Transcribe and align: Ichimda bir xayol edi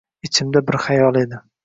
Ichimda 0.27 0.63
bir 0.71 0.79
xayol 0.87 1.21
edi 1.25 1.43